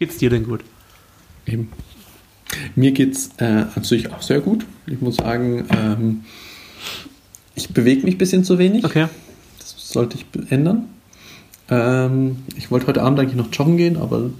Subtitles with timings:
[0.00, 0.64] geht's dir denn gut?
[1.46, 1.70] Eben.
[2.74, 4.66] Mir geht's äh, natürlich auch sehr gut.
[4.86, 6.24] Ich muss sagen, ähm,
[7.54, 8.84] ich bewege mich ein bisschen zu wenig.
[8.84, 9.06] Okay.
[9.58, 10.88] Das sollte ich ändern.
[11.68, 14.30] Ähm, ich wollte heute Abend eigentlich noch joggen gehen, aber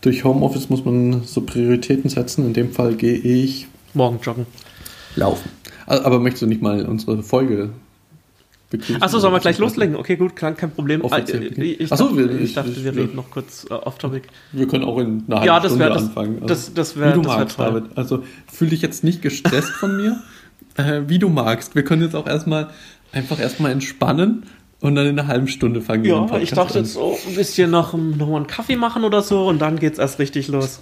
[0.00, 2.46] durch Homeoffice muss man so Prioritäten setzen.
[2.46, 4.46] In dem Fall gehe ich Morgen joggen.
[5.16, 5.50] laufen.
[5.86, 7.70] Aber möchtest du nicht mal unsere Folge?
[9.00, 9.96] Achso, sollen wir gleich loslegen?
[9.96, 11.02] Okay, gut, klar, kein Problem.
[11.04, 11.60] Äh, beginnen.
[11.80, 14.28] ich, Ach so, dachte, wir- ich ich- dachte, wir reden noch kurz äh, off-topic.
[14.52, 16.34] Wir können auch in einer halben Ja, das Stunde wär- das- anfangen.
[16.36, 17.44] Also, das- das wär- wie du wär.
[17.44, 17.84] David.
[17.96, 20.20] Also fühl dich jetzt nicht gestresst von mir,
[20.76, 21.74] äh, wie du magst.
[21.74, 22.70] Wir können jetzt auch erstmal
[23.12, 24.44] einfach erstmal entspannen
[24.80, 26.84] und dann in einer halben Stunde fangen wir Ja, Podcast ich dachte an.
[26.84, 29.98] jetzt so ein bisschen noch, noch mal einen Kaffee machen oder so und dann geht's
[29.98, 30.80] erst richtig los.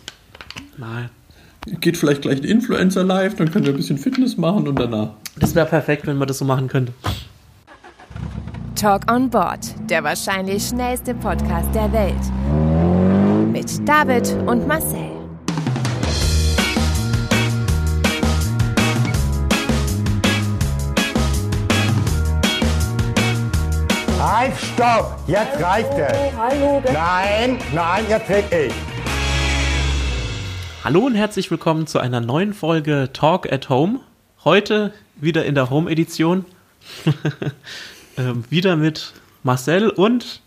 [0.76, 1.08] Nein.
[1.80, 5.10] Geht vielleicht gleich ein Influencer live, dann können wir ein bisschen Fitness machen und danach.
[5.38, 6.92] Das wäre perfekt, wenn man das so machen könnte.
[8.74, 13.52] Talk on Board, der wahrscheinlich schnellste Podcast der Welt.
[13.52, 15.10] Mit David und Marcel.
[24.20, 25.18] Halt, stopp!
[25.26, 26.36] Jetzt reicht es!
[26.36, 28.72] Hallo, Nein, nein, jetzt red ich!
[30.84, 34.00] Hallo und herzlich willkommen zu einer neuen Folge Talk at Home.
[34.44, 36.44] Heute wieder in der Home-Edition.
[38.18, 40.40] ähm, wieder mit Marcel und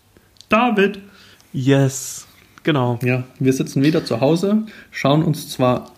[0.48, 0.98] David!
[1.52, 2.26] Yes.
[2.62, 2.98] Genau.
[3.02, 5.90] Ja, wir sitzen wieder zu Hause, schauen uns zwar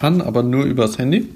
[0.00, 1.28] an, aber nur übers Handy.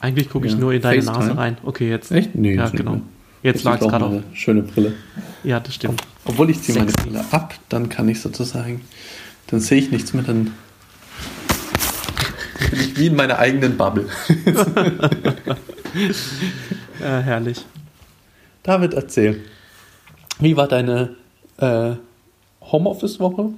[0.00, 1.26] Eigentlich gucke ich Ja, nur in deine FaceTime.
[1.26, 1.56] Nase rein.
[1.62, 2.10] Okay, jetzt.
[2.12, 2.34] Echt?
[2.34, 3.00] Nee, Ja, genau.
[3.42, 4.22] Jetzt lag es gerade auf.
[4.34, 4.92] schöne Brille.
[5.42, 6.02] Ja, das stimmt.
[6.24, 6.92] Obwohl ich ziehe meine.
[6.92, 8.80] Brille ab, dann kann ich sozusagen,
[9.48, 10.52] dann sehe ich nichts mehr, dann
[12.70, 14.06] bin ich wie in meiner eigenen Bubble.
[17.00, 17.64] Ja, herrlich.
[18.64, 19.42] David, erzähl.
[20.40, 21.14] Wie war deine
[21.58, 21.92] äh,
[22.62, 23.50] Homeoffice-Woche?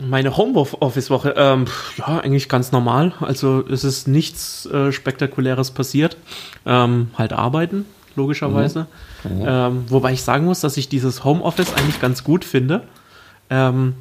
[0.00, 3.12] Meine Homeoffice-Woche, ähm, ja, eigentlich ganz normal.
[3.20, 6.16] Also es ist nichts äh, Spektakuläres passiert.
[6.64, 8.86] Ähm, halt arbeiten, logischerweise.
[9.28, 12.84] Ähm, wobei ich sagen muss, dass ich dieses Homeoffice eigentlich ganz gut finde.
[13.50, 13.94] Ähm,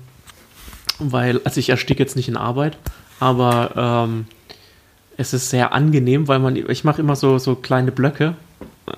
[0.99, 2.77] weil, also ich ersticke jetzt nicht in Arbeit,
[3.19, 4.27] aber ähm,
[5.17, 8.35] es ist sehr angenehm, weil man, ich mache immer so, so kleine Blöcke.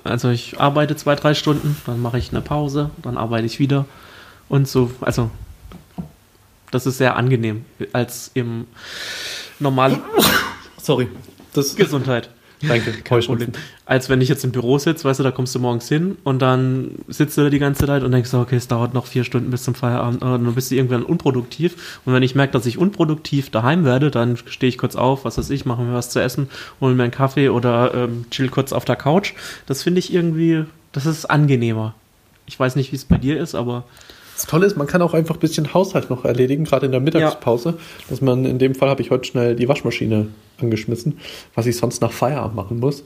[0.04, 3.86] Also ich arbeite zwei, drei Stunden, dann mache ich eine Pause, dann arbeite ich wieder
[4.48, 5.30] und so, also
[6.72, 8.68] das ist sehr angenehm als im
[9.60, 10.02] normalen
[10.82, 11.08] Sorry.
[11.54, 12.30] Das, Gesundheit.
[12.68, 12.92] Danke,
[13.26, 13.52] Problem.
[13.86, 16.42] Als wenn ich jetzt im Büro sitze, weißt du, da kommst du morgens hin und
[16.42, 19.50] dann sitzt du da die ganze Zeit und denkst, okay, es dauert noch vier Stunden
[19.50, 22.00] bis zum Feierabend und dann bist du irgendwann unproduktiv.
[22.06, 25.38] Und wenn ich merke, dass ich unproduktiv daheim werde, dann stehe ich kurz auf, was
[25.38, 26.50] weiß ich, mache mir was zu essen,
[26.82, 29.34] hole mir einen Kaffee oder ähm, chill kurz auf der Couch.
[29.66, 31.94] Das finde ich irgendwie, das ist angenehmer.
[32.46, 33.84] Ich weiß nicht, wie es bei dir ist, aber
[34.40, 37.02] Das Tolle ist, man kann auch einfach ein bisschen Haushalt noch erledigen, gerade in der
[37.02, 37.74] Mittagspause.
[38.10, 40.28] Dass man, in dem Fall habe ich heute schnell die Waschmaschine
[40.62, 41.20] angeschmissen,
[41.56, 43.04] was ich sonst nach Feierabend machen muss.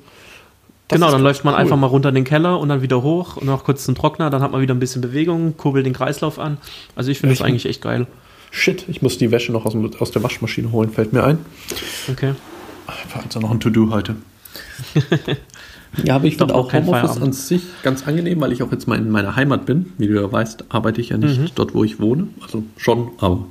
[0.89, 1.61] Das genau, dann läuft man cool.
[1.61, 4.29] einfach mal runter in den Keller und dann wieder hoch und noch kurz zum Trockner,
[4.29, 6.59] dann hat man wieder ein bisschen Bewegung, kurbelt den Kreislauf an.
[6.95, 8.05] Also ich finde das eigentlich echt geil.
[8.51, 11.39] Shit, ich muss die Wäsche noch aus, aus der Waschmaschine holen, fällt mir ein.
[12.11, 12.35] Okay.
[12.85, 14.17] War also noch ein To-Do heute.
[16.03, 18.97] ja, aber ich finde auch Homeoffice an sich ganz angenehm, weil ich auch jetzt mal
[18.97, 19.93] in meiner Heimat bin.
[19.97, 21.47] Wie du ja weißt, arbeite ich ja nicht Mhm.
[21.55, 22.27] dort, wo ich wohne.
[22.41, 23.45] Also schon, aber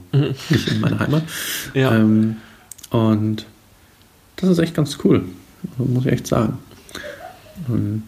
[0.50, 1.22] nicht in meiner Heimat.
[1.74, 1.94] Ja.
[1.94, 2.36] Ähm,
[2.90, 3.46] und
[4.36, 5.24] das ist echt ganz cool,
[5.78, 6.58] muss ich echt sagen.
[7.68, 8.02] Und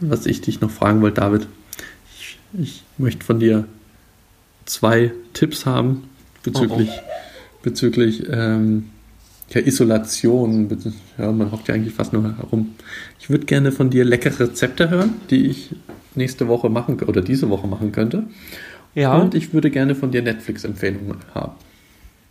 [0.00, 1.46] was ich dich noch fragen wollte, David,
[2.20, 3.64] ich, ich möchte von dir
[4.66, 6.04] zwei Tipps haben
[6.42, 6.90] bezüglich,
[7.62, 8.90] bezüglich ähm,
[9.50, 10.68] ja, Isolation.
[11.18, 12.74] Ja, man hockt ja eigentlich fast nur herum.
[13.20, 15.70] Ich würde gerne von dir leckere Rezepte hören, die ich
[16.14, 18.24] nächste Woche machen oder diese Woche machen könnte.
[18.94, 19.16] Ja.
[19.16, 21.52] Und ich würde gerne von dir Netflix-Empfehlungen haben.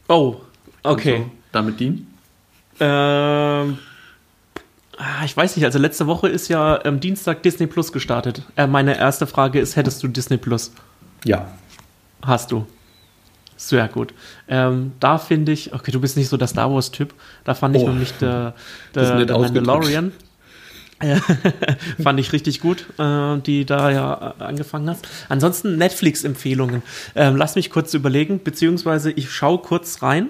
[0.07, 0.38] oh,
[0.84, 1.13] okay.
[1.13, 2.07] Also, damit dienen?
[2.79, 3.78] Ähm,
[4.97, 8.44] ah, ich weiß nicht, also letzte Woche ist ja ähm, Dienstag Disney Plus gestartet.
[8.56, 10.72] Äh, meine erste Frage ist, hättest du Disney Plus?
[11.25, 11.47] Ja.
[12.22, 12.66] Hast du.
[13.66, 14.13] Sehr gut.
[14.50, 17.13] Ähm, da finde ich, okay, du bist nicht so der Star Wars-Typ.
[17.45, 17.88] Da fand ich Oh.
[17.88, 18.56] nämlich der,
[18.95, 19.38] der, der.
[19.39, 20.12] Mandalorian.
[21.00, 21.15] Äh,
[22.04, 25.07] fand ich richtig gut, äh, die da ja äh, angefangen hast.
[25.30, 26.83] Ansonsten Netflix-Empfehlungen.
[27.15, 30.27] Ähm, lass mich kurz überlegen, beziehungsweise ich schaue kurz rein.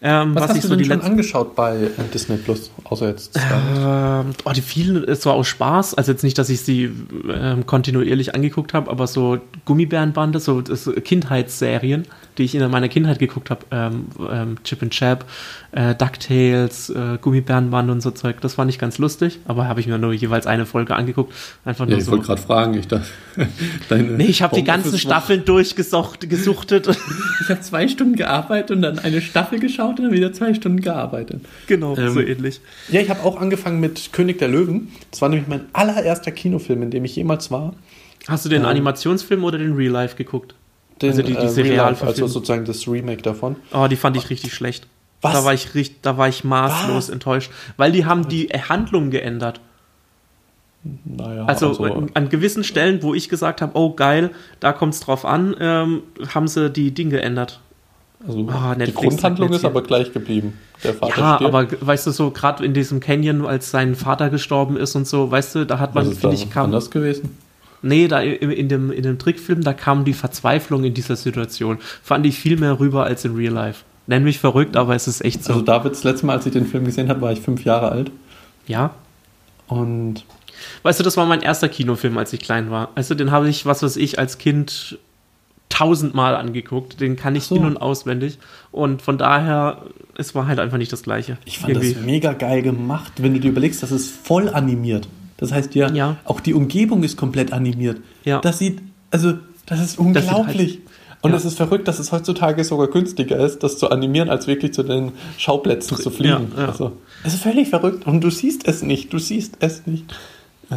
[0.00, 2.70] Ähm, Was, was, hast ich du so denn die schon angeschaut bei äh, Disney Plus,
[2.84, 4.26] außer jetzt Star Wars?
[4.26, 6.90] Ähm, oh, die vielen, es war aus Spaß, also jetzt nicht, dass ich sie
[7.32, 12.04] ähm, kontinuierlich angeguckt habe, aber so Gummibärenbande, so das, Kindheitsserien,
[12.38, 15.24] die ich in meiner Kindheit geguckt habe, ähm, ähm, Chip and Chap,
[15.72, 19.86] äh, DuckTales, äh, Gummibärenbande und so Zeug, das fand ich ganz lustig, aber habe ich
[19.86, 21.32] mir nur jeweils eine Folge angeguckt,
[21.64, 22.12] einfach Ja, nur ich so.
[22.12, 23.06] wollte gerade fragen, ich dachte,
[23.88, 26.88] deine Nee, ich habe die ganzen Staffeln durchgesucht, gesuchtet.
[27.40, 30.80] Ich habe zwei Stunden gearbeitet und dann eine Staffel geschaut und dann wieder zwei Stunden
[30.80, 31.40] gearbeitet.
[31.66, 32.60] genau, Ähm, so ähnlich.
[32.90, 34.88] Ja, ich habe auch angefangen mit König der Löwen.
[35.10, 37.74] Das war nämlich mein allererster Kinofilm, in dem ich jemals war.
[38.26, 40.54] Hast du den ähm, Animationsfilm oder den Real Life geguckt?
[41.02, 43.56] Den, Also die- die äh, Serial- Real Life, also sozusagen das Remake davon.
[43.72, 44.86] Oh, die fand ich richtig schlecht.
[45.20, 45.32] Was?
[45.32, 47.08] Da war ich richtig, da war ich maßlos Was?
[47.08, 49.60] enttäuscht, weil die haben die Handlung geändert.
[51.04, 51.72] Naja, Also,
[52.14, 54.30] an gewissen Stellen, wo ich gesagt habe, oh geil,
[54.60, 56.02] da kommt es drauf an, ähm,
[56.34, 57.60] haben sie die Dinge geändert.
[58.26, 60.54] Also Ah, die Grundhandlung ist aber gleich geblieben.
[60.82, 61.54] Der Vater ja, stirbt.
[61.54, 65.30] aber weißt du so, gerade in diesem Canyon, als sein Vater gestorben ist und so,
[65.30, 66.66] weißt du, da hat man, finde ich, kam.
[66.66, 67.36] anders gewesen?
[67.82, 71.78] Nee, da in, in, dem, in dem Trickfilm, da kam die Verzweiflung in dieser Situation.
[72.02, 73.84] Fand ich viel mehr rüber als in Real Life.
[74.08, 75.52] Nenn mich verrückt, aber es ist echt so.
[75.52, 77.90] Also David, das letzte Mal, als ich den Film gesehen habe, war ich fünf Jahre
[77.92, 78.10] alt.
[78.66, 78.90] ja.
[79.68, 80.24] Und
[80.82, 82.88] Weißt du, das war mein erster Kinofilm, als ich klein war.
[82.96, 84.98] Also den habe ich, was weiß ich, als Kind
[85.78, 87.00] tausendmal angeguckt.
[87.00, 87.54] Den kann ich so.
[87.56, 88.38] in- und auswendig.
[88.72, 89.82] Und von daher,
[90.16, 91.38] es war halt einfach nicht das Gleiche.
[91.44, 95.08] ich fand das mega geil gemacht, wenn du dir überlegst, das ist voll animiert.
[95.36, 96.16] Das heißt ja, Ja.
[96.24, 98.00] auch die Umgebung ist komplett animiert.
[98.24, 98.40] Ja.
[98.40, 98.80] Das sieht,
[99.10, 99.34] also,
[99.66, 100.70] das ist sieht unglaublich.
[100.72, 100.78] halt-
[101.20, 101.36] und ja.
[101.36, 104.82] es ist verrückt, dass es heutzutage sogar günstiger ist, das zu animieren, als wirklich zu
[104.84, 106.52] den Schauplätzen zu fliegen.
[106.56, 106.68] Ja, ja.
[106.68, 106.92] Also,
[107.24, 110.04] es ist völlig verrückt und du siehst es nicht, du siehst es nicht.
[110.70, 110.74] Äh,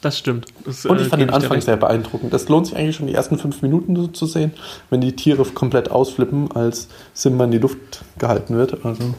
[0.00, 0.46] Das stimmt.
[0.64, 2.32] Das, Und äh, ich fand gebe den Anfang sehr beeindruckend.
[2.32, 4.52] Das lohnt sich eigentlich schon die ersten fünf Minuten so zu sehen,
[4.90, 8.84] wenn die Tiere komplett ausflippen, als Simba in die Luft gehalten wird.
[8.84, 9.14] Also.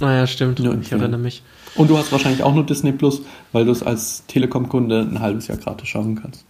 [0.00, 0.58] Naja, Ah stimmt.
[0.58, 1.42] Ja, ich erinnere mich.
[1.76, 3.22] Und du hast wahrscheinlich auch nur Disney Plus,
[3.52, 6.44] weil du es als Telekom-Kunde ein halbes Jahr gratis schauen kannst.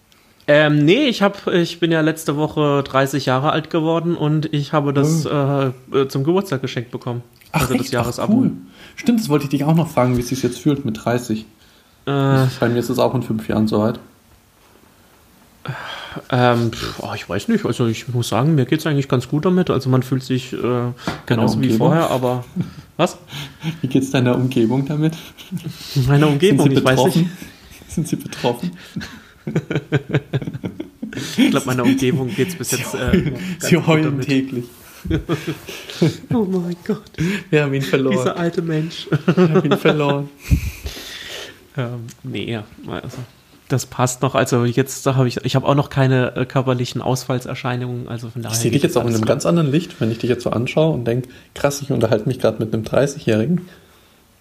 [0.46, 4.74] Ähm, nee, ich, hab, ich bin ja letzte Woche 30 Jahre alt geworden und ich
[4.74, 7.22] habe das äh, äh, zum Geburtstag geschenkt bekommen.
[7.52, 7.90] also das?
[7.90, 8.32] Jahresabo.
[8.32, 8.52] Ach, cool.
[8.96, 11.46] Stimmt, das wollte ich dich auch noch fragen, wie es sich jetzt fühlt mit 30.
[12.06, 13.98] Äh, Bei mir ist es auch in fünf Jahren soweit.
[16.30, 17.64] Ähm, oh, ich weiß nicht.
[17.64, 19.70] Also ich muss sagen, mir geht es eigentlich ganz gut damit.
[19.70, 20.92] Also man fühlt sich äh,
[21.26, 22.44] genauso wie vorher, aber
[22.96, 23.18] was?
[23.80, 25.14] Wie geht es deiner Umgebung damit?
[26.06, 27.26] Meine Umgebung, ich weiß nicht.
[27.88, 28.72] Sind sie betroffen?
[31.38, 32.92] Ich glaube, meiner Umgebung geht es bis jetzt.
[32.94, 34.26] Äh, sie heulen damit.
[34.26, 34.64] täglich.
[36.32, 37.02] Oh mein Gott,
[37.50, 38.16] Wir haben ihn verloren.
[38.16, 39.06] dieser alte Mensch.
[39.26, 40.28] Wir haben ihn verloren.
[41.76, 43.18] Ähm, nee, also
[43.68, 44.34] das passt noch.
[44.34, 48.08] Also jetzt habe ich, ich habe auch noch keine äh, körperlichen Ausfallserscheinungen.
[48.08, 48.54] Also von daher.
[48.54, 49.26] Ich sehe dich jetzt auch in einem gut.
[49.28, 52.38] ganz anderen Licht, wenn ich dich jetzt so anschaue und denke, krass, ich unterhalte mich
[52.38, 53.62] gerade mit einem 30-Jährigen.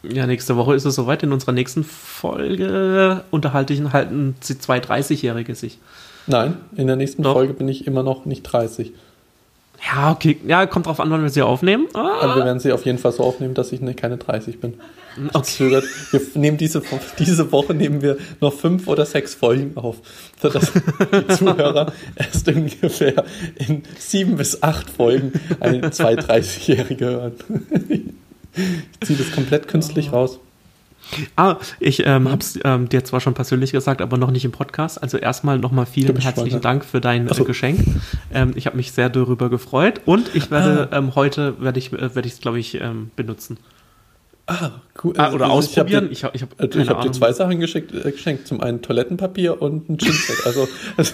[0.04, 1.24] Ja, nächste Woche ist es soweit.
[1.24, 5.80] In unserer nächsten Folge unterhalte ich halt ein zwei 30-Jährige sich.
[6.28, 7.34] Nein, in der nächsten Doch.
[7.34, 8.92] Folge bin ich immer noch nicht 30.
[9.94, 10.40] Ja, okay.
[10.46, 11.88] Ja, kommt drauf an, wann wir sie aufnehmen.
[11.94, 14.60] Ah, Aber wir werden sie auf jeden Fall so aufnehmen, dass ich ne, keine 30
[14.60, 14.76] bin.
[15.34, 15.44] Okay.
[15.44, 15.86] Zögert.
[16.12, 16.82] Wir nehmen diese,
[17.20, 19.98] diese Woche nehmen wir noch fünf oder sechs Folgen auf,
[20.42, 23.26] sodass die Zuhörer erst ungefähr
[23.56, 27.34] in sieben bis acht Folgen eine zwei 30-Jährige hören.
[29.02, 30.40] Ich ziehe das komplett künstlich raus.
[31.36, 34.52] Ah, ich ähm, habe es ähm, dir zwar schon persönlich gesagt, aber noch nicht im
[34.52, 35.02] Podcast.
[35.02, 36.62] Also erstmal nochmal vielen herzlichen.
[36.62, 37.44] Dank für dein Ach so.
[37.44, 37.82] äh, Geschenk.
[38.34, 42.16] Ähm, ich habe mich sehr darüber gefreut und ich werde ähm, heute werde ich äh,
[42.16, 43.58] werde ich es glaube ich ähm, benutzen
[44.46, 45.14] Ah, cool.
[45.18, 46.10] ah, oder Also ich hab ausprobieren.
[46.12, 48.46] Ich habe ich habe Also ich habe dir zwei Sachen geschickt, äh, geschenkt.
[48.46, 50.46] Zum einen Toilettenpapier und ein Chinset.
[50.46, 50.68] Also,
[50.98, 51.14] also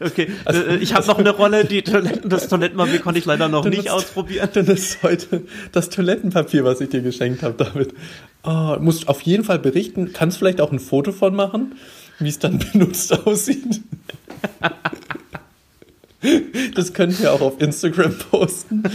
[0.00, 1.64] Okay, äh, ich habe noch eine Rolle.
[1.64, 4.48] Die Toiletten, das Toilettenpapier konnte ich leider noch nicht ist- ausprobieren.
[4.52, 7.94] dann ist heute das Toilettenpapier, was ich dir geschenkt habe, David.
[8.42, 10.12] Oh, musst auf jeden Fall berichten.
[10.12, 11.76] Kannst vielleicht auch ein Foto von machen,
[12.18, 13.80] wie es dann benutzt aussieht.
[16.74, 18.82] Das können wir auch auf Instagram posten.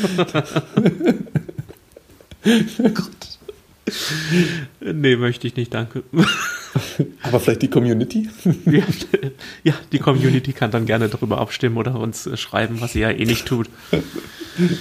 [4.79, 6.03] Nee, möchte ich nicht, danke.
[7.23, 8.29] Aber vielleicht die Community.
[8.65, 8.83] Ja,
[9.63, 13.25] ja, die Community kann dann gerne darüber abstimmen oder uns schreiben, was sie ja eh
[13.25, 13.69] nicht tut.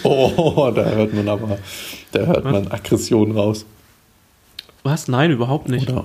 [0.03, 1.59] Oh, da hört man aber,
[2.13, 3.65] da hört man Aggression raus.
[4.83, 5.09] Was?
[5.09, 5.91] Nein, überhaupt nicht.
[5.91, 6.05] Oder?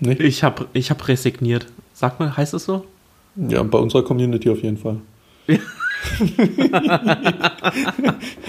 [0.00, 0.20] Nicht?
[0.20, 1.66] Ich habe ich hab resigniert.
[1.94, 2.84] Sagt man, heißt es so?
[3.36, 4.98] Ja, bei unserer Community auf jeden Fall.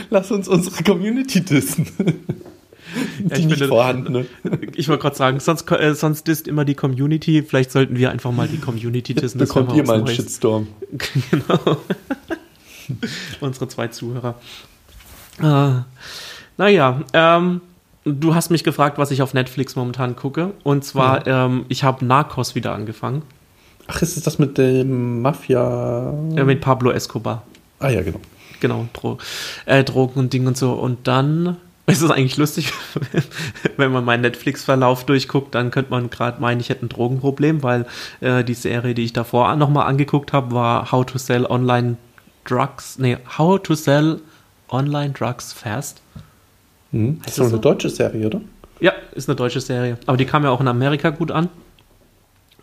[0.10, 1.88] Lass uns unsere Community dissen.
[3.24, 4.26] Ja, die ich nicht finde- vorhandene.
[4.76, 7.44] Ich wollte gerade sagen, sonst, äh, sonst disst immer die Community.
[7.44, 9.40] Vielleicht sollten wir einfach mal die Community dissen.
[9.40, 10.08] das bekommt wäre ihr mal einen.
[10.08, 10.68] Shitstorm.
[11.32, 11.78] genau.
[13.40, 14.36] Unsere zwei Zuhörer.
[15.42, 15.86] Ah,
[16.58, 17.62] Naja, ähm,
[18.06, 20.52] du hast mich gefragt, was ich auf Netflix momentan gucke.
[20.64, 23.24] Und zwar, ähm, ich habe Narcos wieder angefangen.
[23.88, 26.12] Ach, ist es das mit dem Mafia?
[26.36, 27.44] Äh, mit Pablo Escobar.
[27.80, 28.20] Ah ja, genau.
[28.60, 29.18] Genau, Dro
[29.66, 30.72] äh, Drogen und Ding und so.
[30.74, 32.72] Und dann ist es eigentlich lustig,
[33.78, 37.86] wenn man meinen Netflix-Verlauf durchguckt, dann könnte man gerade meinen, ich hätte ein Drogenproblem, weil
[38.22, 41.98] äh, die Serie, die ich davor nochmal angeguckt habe, war How to Sell Online
[42.46, 44.22] Drugs, nee, How to Sell
[44.70, 46.02] Online Drugs Fast.
[46.92, 47.20] Hm.
[47.24, 47.70] Das ist doch das eine so?
[47.70, 48.42] deutsche Serie, oder?
[48.80, 49.98] Ja, ist eine deutsche Serie.
[50.06, 51.50] Aber die kam ja auch in Amerika gut an.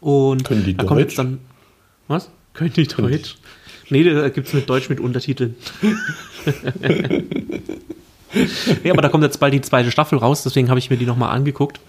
[0.00, 1.10] Und Können die da kommt Deutsch?
[1.10, 1.38] jetzt dann.
[2.08, 2.30] Was?
[2.54, 3.36] Können die Können die- Deutsch?
[3.90, 5.56] Nee, da gibt es mit Deutsch mit Untertiteln.
[8.84, 11.06] ja, aber da kommt jetzt bald die zweite Staffel raus, deswegen habe ich mir die
[11.06, 11.80] nochmal angeguckt.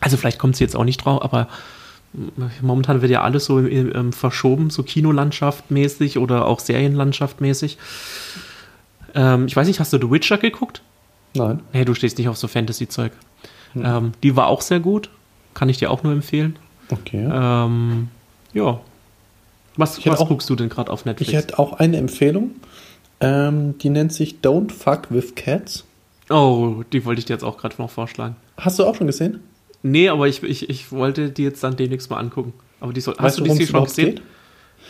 [0.00, 1.48] Also vielleicht kommt sie jetzt auch nicht drauf, aber
[2.60, 7.78] momentan wird ja alles so im, verschoben, so Kinolandschaft mäßig oder auch Serienlandschaft mäßig.
[9.14, 10.82] Ähm, ich weiß nicht, hast du The Witcher geguckt?
[11.34, 11.60] Nein.
[11.72, 13.12] Nee, du stehst nicht auf so Fantasy-Zeug.
[13.72, 13.82] Hm.
[13.84, 15.10] Ähm, die war auch sehr gut.
[15.54, 16.58] Kann ich dir auch nur empfehlen.
[16.90, 17.28] Okay.
[17.30, 18.08] Ähm,
[18.52, 18.80] ja.
[19.76, 21.30] Was, was auch- guckst du denn gerade auf Netflix?
[21.30, 22.52] Ich hätte auch eine Empfehlung.
[23.20, 25.84] Ähm, die nennt sich Don't Fuck with Cats.
[26.28, 28.36] oh, die wollte ich dir jetzt auch gerade noch vorschlagen.
[28.56, 29.40] Hast du auch schon gesehen?
[29.82, 32.52] Nee, aber ich, ich, ich wollte die jetzt dann demnächst mal angucken.
[32.80, 34.20] Aber die soll, hast Weißt du du, die schon gesehen?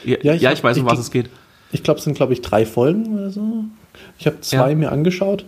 [0.04, 1.28] Ja, Ja, ja, ich ich, hab- weiß, um ich- was es geht.
[1.72, 3.64] Ich glaube, es sind, glaube ich, drei Folgen oder so.
[4.18, 4.76] Ich habe zwei Ja.
[4.76, 5.44] mir angeschaut.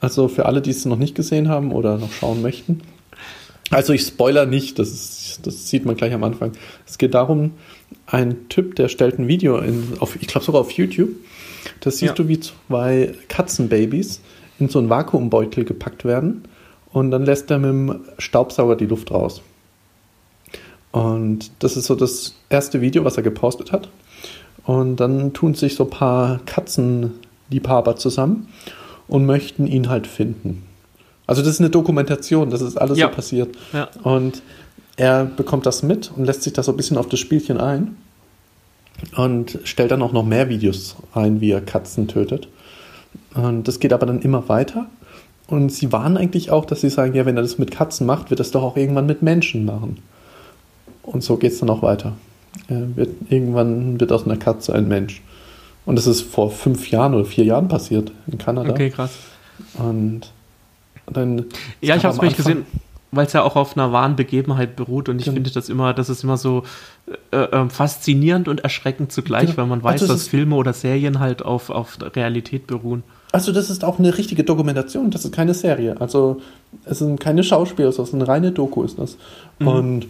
[0.00, 2.80] Also für alle, die es noch nicht gesehen haben oder noch schauen möchten.
[3.70, 6.52] Also ich spoiler nicht, das, ist, das sieht man gleich am Anfang.
[6.86, 7.52] Es geht darum,
[8.06, 11.10] ein Typ, der stellt ein Video in, auf, ich glaube sogar auf YouTube.
[11.80, 12.14] Das siehst Ja.
[12.14, 14.20] du, wie zwei Katzenbabys
[14.58, 16.44] in so einen Vakuumbeutel gepackt werden
[16.92, 19.42] und dann lässt er mit dem Staubsauger die Luft raus.
[20.92, 23.88] Und das ist so das erste Video, was er gepostet hat.
[24.64, 28.48] Und dann tun sich so ein paar Katzenliebhaber zusammen
[29.08, 30.62] und möchten ihn halt finden.
[31.26, 33.08] Also das ist eine Dokumentation, das ist alles Ja.
[33.08, 33.54] so passiert.
[33.72, 33.88] Ja.
[34.02, 34.42] Und
[34.96, 37.96] er bekommt das mit und lässt sich da so ein bisschen auf das Spielchen ein
[39.16, 42.48] und stellt dann auch noch mehr Videos ein, wie er Katzen tötet.
[43.34, 44.86] Und das geht aber dann immer weiter.
[45.46, 48.30] Und sie warnen eigentlich auch, dass sie sagen, ja, wenn er das mit Katzen macht,
[48.30, 49.98] wird er es doch auch irgendwann mit Menschen machen.
[51.02, 52.14] Und so geht es dann auch weiter.
[52.68, 55.22] Er wird, irgendwann wird aus einer Katze ein Mensch.
[55.84, 58.70] Und das ist vor fünf Jahren oder vier Jahren passiert in Kanada.
[58.70, 59.12] Okay, krass.
[59.74, 60.32] Und
[61.06, 61.44] dann.
[61.80, 62.66] Ja, ich habe es Anfang- gesehen,
[63.12, 65.34] weil es ja auch auf einer wahren Begebenheit beruht und ich Genau.
[65.36, 66.64] finde das immer, das ist immer so
[67.30, 69.56] äh, äh, faszinierend und erschreckend zugleich, Genau.
[69.58, 73.04] weil man weiß, Also es dass Filme oder Serien halt auf, auf Realität beruhen.
[73.32, 76.00] Also das ist auch eine richtige Dokumentation, das ist keine Serie.
[76.00, 76.40] Also
[76.84, 79.16] es sind keine Schauspieler, es ist eine reine Doku ist das.
[79.58, 79.68] Mhm.
[79.68, 80.06] Und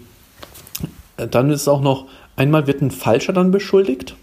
[1.16, 4.14] äh, dann ist auch noch, einmal wird ein Falscher dann beschuldigt,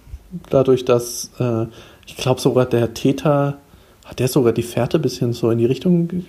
[0.50, 1.65] dadurch, dass äh,
[2.08, 3.58] ich glaube sogar der Täter,
[4.06, 6.24] hat der sogar die Fährte ein bisschen so in die Richtung ge-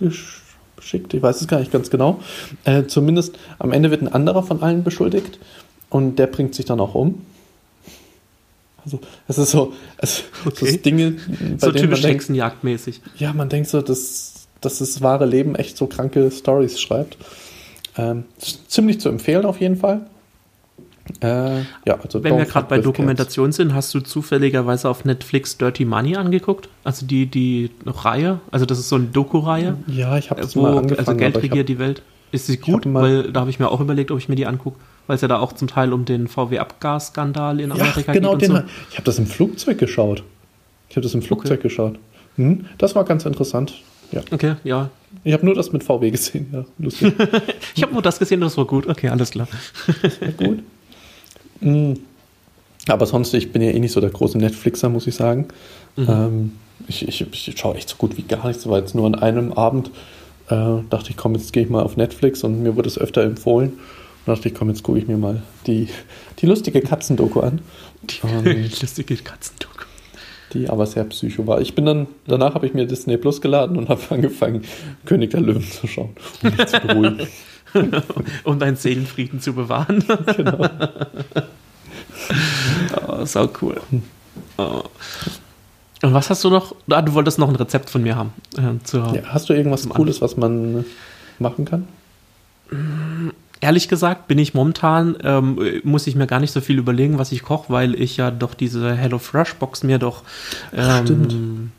[0.00, 0.40] gesch-
[0.76, 2.20] geschickt, ich weiß es gar nicht ganz genau.
[2.64, 5.38] Äh, zumindest am Ende wird ein anderer von allen beschuldigt
[5.90, 7.22] und der bringt sich dann auch um.
[8.84, 10.70] Also es ist so, es Okay.
[10.70, 11.16] so Dinge, bei
[11.58, 12.30] so denen man typisch denkt,
[13.16, 17.16] ja, man denkt so, dass, dass das wahre Leben echt so kranke Stories schreibt.
[17.98, 18.24] Ähm,
[18.68, 20.06] ziemlich zu empfehlen auf jeden Fall.
[21.20, 25.84] Äh, ja, also Wenn wir gerade bei Dokumentation sind, hast du zufälligerweise auf Netflix Dirty
[25.84, 26.68] Money angeguckt?
[26.84, 28.40] Also die, die Reihe?
[28.50, 29.76] Also das ist so eine Doku-Reihe.
[29.86, 30.98] Ja, ich habe das wo mal angefangen.
[30.98, 32.02] also Geld regiert die Welt.
[32.32, 32.82] Ist sie gut?
[32.92, 34.78] Weil da habe ich mir auch überlegt, ob ich mir die angucke.
[35.06, 38.32] Weil es ja da auch zum Teil um den VW-Abgasskandal in hab, ja, Amerika genau,
[38.32, 38.62] geht den, so.
[38.90, 40.24] ich habe das im Flugzeug geschaut.
[40.88, 41.98] Ich habe das im Flugzeug geschaut.
[42.36, 43.74] Hm, das war ganz interessant.
[44.12, 44.90] Ja, Okay, ja.
[45.24, 46.48] ich habe nur das mit VW gesehen.
[46.52, 47.12] Ja, lustig.
[47.74, 48.86] Ich habe nur das gesehen, das war gut.
[48.86, 49.48] Okay, alles klar.
[50.36, 50.62] gut.
[51.60, 51.94] Mm.
[52.88, 55.46] Aber sonst, ich bin ja eh nicht so der große Netflixer, muss ich sagen.
[55.96, 56.06] Mhm.
[56.08, 56.52] Ähm,
[56.88, 59.52] ich, ich, ich schaue echt so gut wie gar nichts, weil jetzt nur an einem
[59.52, 59.90] Abend
[60.48, 63.22] äh, dachte ich, komm, jetzt gehe ich mal auf Netflix und mir wurde es öfter
[63.22, 63.72] empfohlen.
[64.24, 65.88] Und dachte ich, komm, jetzt gucke ich mir mal die,
[66.40, 67.60] die lustige Katzendoku an.
[68.22, 68.44] Und
[68.82, 69.84] Lustige Katzendoku.
[70.52, 71.60] die aber sehr psycho war.
[71.60, 74.62] Ich bin dann, danach habe ich mir Disney Plus geladen und habe angefangen,
[75.04, 76.10] König der Löwen zu schauen,
[76.42, 77.26] um mich zu beruhigen.
[78.44, 80.04] um deinen Seelenfrieden zu bewahren.
[80.36, 80.68] genau.
[83.08, 83.80] oh, sau cool.
[84.56, 84.82] Oh.
[86.02, 86.74] Und was hast du noch?
[86.90, 88.32] Ah, du wolltest noch ein Rezept von mir haben.
[88.56, 90.84] Äh, zur, Ja, hast du irgendwas Cooles, was man
[91.38, 91.88] machen kann?
[93.60, 97.32] Ehrlich gesagt bin ich momentan, ähm, muss ich mir gar nicht so viel überlegen, was
[97.32, 100.22] ich koche, weil ich ja doch diese Hello Fresh Box mir doch
[100.74, 101.70] ähm,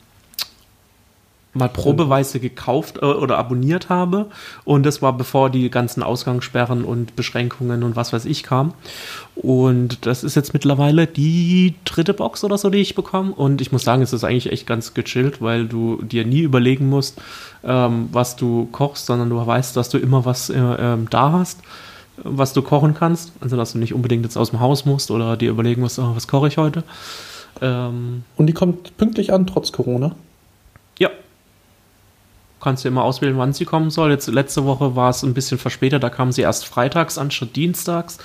[1.57, 4.27] mal probeweise gekauft äh, oder abonniert habe.
[4.65, 8.73] Und das war bevor die ganzen Ausgangssperren und Beschränkungen und was weiß ich kam.
[9.35, 13.33] Und das ist jetzt mittlerweile die dritte Box oder so, die ich bekomme.
[13.33, 16.89] Und ich muss sagen, es ist eigentlich echt ganz gechillt, weil du dir nie überlegen
[16.89, 17.19] musst,
[17.63, 21.61] ähm, was du kochst, sondern du weißt, dass du immer was äh, ähm, da hast,
[22.23, 23.31] was du kochen kannst.
[23.41, 26.15] Also, dass du nicht unbedingt jetzt aus dem Haus musst oder dir überlegen musst, oh,
[26.15, 26.83] was koche ich heute.
[27.61, 30.15] Ähm, Und die kommt pünktlich an, trotz Corona.
[30.99, 31.09] ja.
[32.59, 34.09] Kannst du immer auswählen, wann sie kommen soll.
[34.11, 38.17] Jetzt letzte Woche war es ein bisschen verspätet, da kam sie erst freitags anstatt dienstags.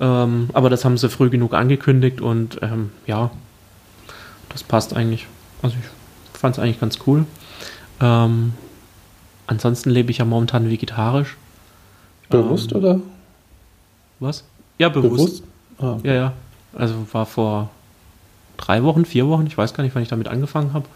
[0.00, 3.30] Ähm, aber das haben sie früh genug angekündigt und ähm, ja,
[4.50, 5.26] das passt eigentlich.
[5.62, 7.24] Also ich fand es eigentlich ganz cool.
[8.00, 8.52] Ähm,
[9.46, 11.36] ansonsten lebe ich ja momentan vegetarisch.
[12.28, 13.00] Bewusst Ähm, oder?
[14.20, 14.44] Was?
[14.78, 15.10] Ja, bewusst.
[15.10, 15.44] Bewusst?
[15.78, 16.32] Ah, Ja, ja.
[16.74, 17.70] Also war vor
[18.56, 20.86] drei Wochen, vier Wochen, ich weiß gar nicht, wann ich damit angefangen habe,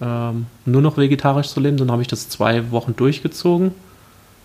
[0.00, 1.76] ähm, nur noch vegetarisch zu leben.
[1.76, 3.72] Dann habe ich das zwei Wochen durchgezogen.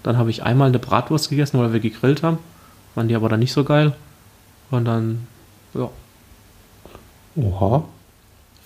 [0.04, 2.38] Dann habe ich einmal eine Bratwurst gegessen, weil wir gegrillt haben.
[2.96, 3.94] Waren die aber dann nicht so geil.
[4.72, 5.28] Und dann,
[5.74, 5.90] ja,
[7.36, 7.84] Oha.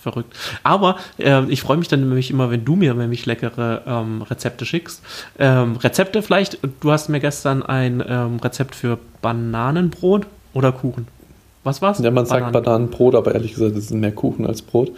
[0.01, 0.36] verrückt.
[0.63, 4.65] Aber äh, ich freue mich dann nämlich immer, wenn du mir nämlich leckere ähm, Rezepte
[4.65, 5.01] schickst.
[5.39, 11.08] Ähm, Rezepte vielleicht, du hast mir gestern ein ähm, Rezept für Bananenbrot oder Kuchen.
[11.63, 12.00] Was war's?
[12.00, 14.91] Ja, man sagt Bananen- Bananenbrot, aber ehrlich gesagt, es ist mehr Kuchen als Brot.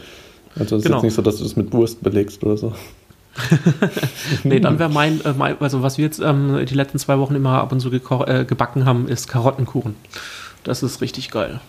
[0.55, 0.97] Also es ist Genau.
[0.97, 2.73] jetzt nicht so, dass du das mit Wurst belegst oder so.
[4.43, 7.35] Nee, dann wäre mein, äh, mein, also was wir jetzt ähm, die letzten zwei Wochen
[7.35, 9.95] immer ab und zu äh, gebacken haben, ist Karottenkuchen.
[10.63, 11.61] Das ist richtig geil.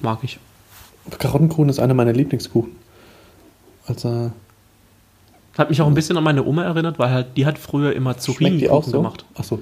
[0.00, 0.38] Mag ich.
[1.18, 2.70] Karottenkuchen ist einer meiner Lieblingskuchen.
[3.86, 4.30] Also,
[5.58, 8.12] Hat mich auch ein bisschen an meine Oma erinnert, weil halt die hat früher immer
[8.14, 8.98] schmeckt die auch Zucchini-Kuchen so?
[8.98, 9.24] gemacht.
[9.34, 9.58] Achso.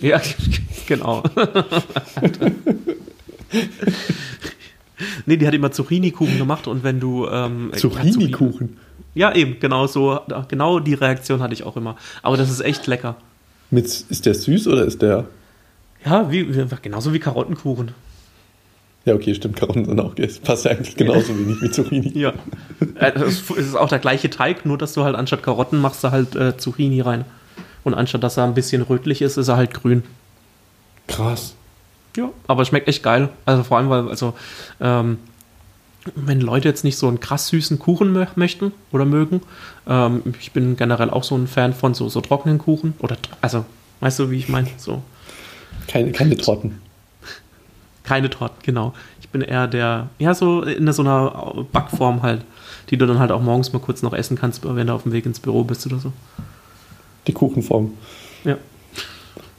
[0.00, 0.20] Ja,
[0.86, 1.22] genau.
[5.26, 8.76] nee, die hat immer Zucchini-Kuchen gemacht und wenn du ähm, Zucchini-Kuchen.
[9.14, 10.20] Ja, eben, genau so.
[10.48, 11.96] Genau die Reaktion hatte ich auch immer.
[12.22, 13.16] Aber das ist echt lecker.
[13.70, 15.26] Mit, ist der süß oder ist der.
[16.04, 17.92] Ja, wie, wie, genauso wie Karottenkuchen.
[19.04, 20.12] Ja, okay, stimmt, Karotten sind auch.
[20.18, 22.18] Es passt ja eigentlich genauso wenig wie Zucchini.
[22.18, 22.32] Ja.
[22.96, 26.10] Äh, Es ist auch der gleiche Teig, nur dass du halt anstatt Karotten machst du
[26.10, 27.24] halt äh, Zucchini rein.
[27.84, 30.02] Und anstatt dass er ein bisschen rötlich ist, ist er halt grün.
[31.06, 31.54] Krass.
[32.18, 32.30] Ja.
[32.48, 33.28] Aber es schmeckt echt geil.
[33.46, 34.34] Also vor allem, weil, also,
[34.80, 35.18] ähm,
[36.16, 39.40] wenn Leute jetzt nicht so einen krass süßen Kuchen mö möchten oder mögen,
[39.86, 42.94] ähm, ich bin generell auch so ein Fan von so, so trockenen Kuchen.
[42.98, 43.64] Oder, also,
[44.00, 44.68] weißt du, wie ich meine?
[44.78, 45.02] So.
[45.86, 46.80] Keine, keine Torten.
[48.02, 48.94] Keine Torten, genau.
[49.20, 52.44] Ich bin eher der, ja, so in so einer Backform halt,
[52.90, 55.12] die du dann halt auch morgens mal kurz noch essen kannst, wenn du auf dem
[55.12, 56.12] Weg ins Büro bist oder so.
[57.28, 57.92] Die Kuchenform.
[58.42, 58.56] Ja,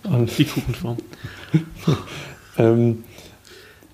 [0.04, 0.98] Und, die Kuchenform.
[2.60, 3.04] ähm,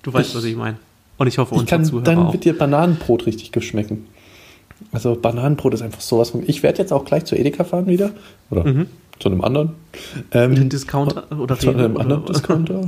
[0.04, 0.78] Du weißt, Ich- was ich meine.
[1.18, 2.34] Und ich hoffe, ich unsere kann, Zuhörer dann auch.
[2.34, 4.06] wird dir Bananenbrot richtig geschmecken.
[4.92, 6.44] Also Bananenbrot ist einfach sowas von.
[6.46, 8.12] Ich werde jetzt auch gleich zu Edeka fahren wieder.
[8.52, 8.88] Oder Mhm.
[9.20, 9.70] zu einem anderen.
[10.32, 12.82] Ähm, Den Discounter oder zu einem anderen oder- Discounter.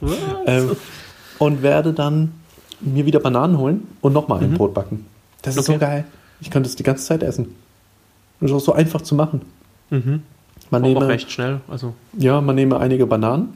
[0.46, 0.70] Ähm,
[1.38, 2.32] und werde dann
[2.80, 5.06] mir wieder Bananen holen und nochmal ein Brot backen.
[5.42, 5.74] Das ist Mhm.
[5.74, 5.84] Okay.
[5.84, 6.04] so geil.
[6.40, 7.54] Ich könnte es die ganze Zeit essen.
[8.40, 9.40] Das ist auch so einfach zu machen.
[9.90, 10.22] Mhm.
[10.70, 11.60] Man Auch nehme, recht schnell.
[11.68, 13.48] Also, ja, man nehme einige Bananen.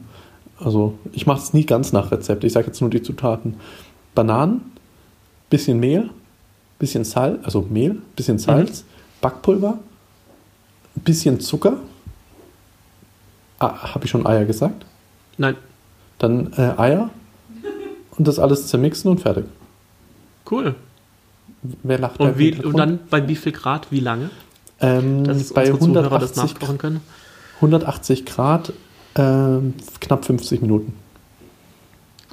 [0.59, 2.43] Also ich mache es nie ganz nach Rezept.
[2.43, 3.55] Ich sage jetzt nur die Zutaten.
[4.13, 4.61] Bananen,
[5.49, 6.09] bisschen Mehl,
[6.79, 8.85] bisschen Salz, also Mehl, bisschen Salz,
[9.21, 9.79] Backpulver,
[10.95, 11.77] bisschen Zucker.
[13.59, 14.85] Ah, Habe ich schon Eier gesagt?
[15.37, 15.55] nein,
[16.19, 17.09] Dann äh, Eier
[18.17, 19.45] und das alles zermixen und fertig.
[20.49, 20.75] cool.
[21.83, 24.29] Wer lacht Und, wie, und dann bei wie viel Grad, wie lange?
[24.79, 27.01] ähm, bei unsere Zuhörer das 180, nachkochen können.
[27.55, 28.73] 180 Grad
[29.15, 30.93] ähm, knapp 50 Minuten.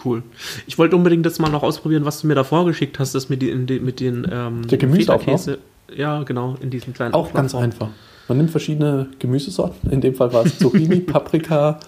[0.04, 0.22] Cool.
[0.66, 3.40] Ich wollte unbedingt das mal noch ausprobieren, was du mir da vorgeschickt hast, das mit,
[3.42, 5.48] die, die, mit den ähm, Der Gemüseauflauf?
[5.94, 7.62] Ja, genau, in diesem kleinen Auch ganz Auflauf.
[7.62, 7.88] einfach.
[8.28, 9.90] Man nimmt verschiedene Gemüsesorten.
[9.90, 11.78] In dem Fall war es Zucchini, Paprika,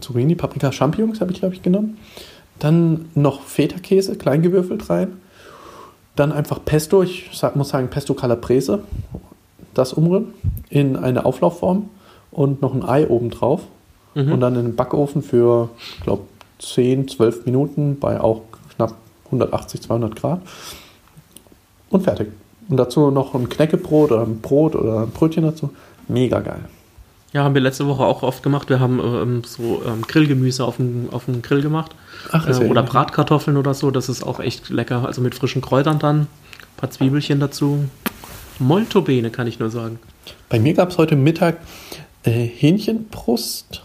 [0.00, 1.96] Zucchini, Paprika, Champignons habe ich, glaube ich, genommen.
[2.58, 5.12] Dann noch Feta-Käse, kleingewürfelt rein.
[6.16, 8.82] Dann einfach Pesto, ich sag, muss sagen Pesto Calabrese,
[9.74, 10.34] das umrühren
[10.68, 11.88] in eine Auflaufform
[12.32, 13.62] und noch ein Ei oben drauf.
[14.18, 14.32] Mhm.
[14.32, 16.24] Und dann in den Backofen für, ich glaube,
[16.58, 18.42] 10, 12 Minuten bei auch
[18.74, 18.94] knapp
[19.26, 20.40] 180, 200 Grad.
[21.90, 22.28] Und fertig.
[22.68, 25.70] Und dazu noch ein Knäckebrot oder ein Brot oder ein Brötchen dazu.
[26.08, 26.64] Mega geil.
[27.32, 28.70] Ja, haben wir letzte Woche auch oft gemacht.
[28.70, 31.94] Wir haben ähm, so ähm, Grillgemüse auf dem, auf dem Grill gemacht.
[32.32, 32.82] Ach, äh, oder.
[32.82, 33.90] Bratkartoffeln oder so.
[33.90, 35.06] Das ist auch echt lecker.
[35.06, 36.20] Also mit frischen Kräutern dann.
[36.20, 36.26] Ein
[36.76, 37.84] paar Zwiebelchen dazu.
[38.58, 39.98] Molto bene, kann ich nur sagen.
[40.48, 41.58] Bei mir gab es heute Mittag
[42.24, 43.82] äh, Hähnchenbrust.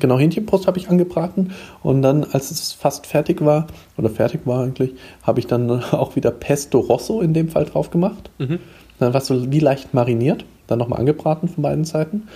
[0.00, 1.52] Genau, Hähnchenbrust habe ich angebraten.
[1.82, 3.66] Und dann, als es fast fertig war,
[3.96, 4.92] oder fertig war eigentlich,
[5.22, 8.30] habe ich dann auch wieder Pesto Rosso in dem Fall drauf gemacht.
[8.38, 8.58] Mhm.
[8.98, 12.28] Dann war es so wie leicht mariniert, dann nochmal angebraten von beiden Seiten.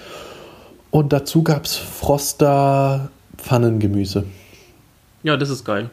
[0.90, 4.24] Und dazu gab es Froster Pfannengemüse.
[5.22, 5.90] Ja, das ist geil.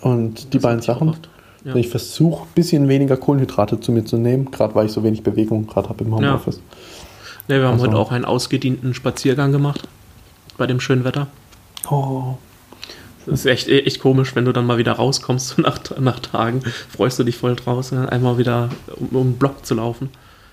[0.00, 1.16] Und die Das beiden ich auch Sachen.
[1.64, 1.74] Ja.
[1.74, 5.22] Ich versuche ein bisschen weniger Kohlenhydrate zu mir zu nehmen, gerade weil ich so wenig
[5.22, 6.60] Bewegung gerade habe im Homeoffice.
[7.48, 9.88] Ne, wir haben Also- heute auch einen ausgedienten Spaziergang gemacht.
[10.58, 11.28] Bei dem schönen Wetter.
[11.90, 12.34] Oh,
[13.26, 16.62] Das ist echt, echt komisch, wenn du dann mal wieder rauskommst nach, nach Tagen.
[16.90, 20.10] Freust du dich voll draußen, einmal wieder um, um den Block zu laufen.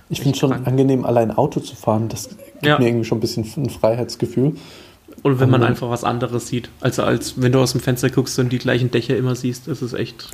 [0.10, 0.68] ich finde es schon krank.
[0.68, 2.08] angenehm, allein Auto zu fahren.
[2.10, 2.78] Das gibt Ja.
[2.80, 4.56] mir irgendwie schon ein bisschen ein Freiheitsgefühl.
[5.24, 5.68] Und wenn man Mhm.
[5.68, 6.70] einfach was anderes sieht.
[6.82, 9.82] Also als wenn du aus dem Fenster guckst und die gleichen Dächer immer siehst, ist
[9.82, 10.30] es echt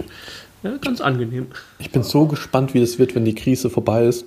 [0.63, 1.47] ja, ganz angenehm.
[1.79, 4.25] Ich bin so gespannt, wie das wird, wenn die Krise vorbei ist.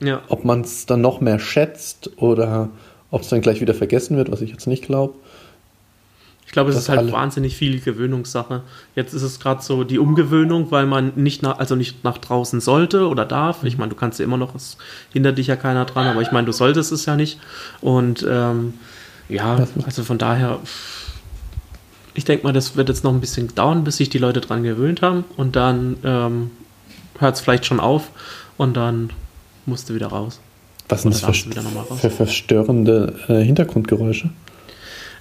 [0.00, 0.20] Ja.
[0.28, 2.68] Ob man es dann noch mehr schätzt oder
[3.10, 5.14] ob es dann gleich wieder vergessen wird, was ich jetzt nicht glaube.
[6.46, 8.62] Ich glaube, es ist halt alle- wahnsinnig viel Gewöhnungssache.
[8.94, 12.60] Jetzt ist es gerade so die Umgewöhnung, weil man nicht nach, also nicht nach draußen
[12.60, 13.64] sollte oder darf.
[13.64, 14.76] Ich meine, du kannst ja immer noch, es
[15.12, 17.40] hindert dich ja keiner dran, aber ich meine, du solltest es ja nicht.
[17.80, 18.74] Und ähm,
[19.28, 20.60] ja, also von daher,
[22.14, 24.62] ich denke mal, das wird jetzt noch ein bisschen dauern, bis sich die Leute dran
[24.62, 26.50] gewöhnt haben und dann ähm,
[27.18, 28.10] hört es vielleicht schon auf
[28.56, 29.10] und dann
[29.66, 30.38] musst du wieder raus.
[30.88, 34.30] Was sind das für, für verstörende äh, Hintergrundgeräusche?